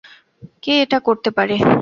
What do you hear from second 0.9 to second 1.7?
করতে পারে?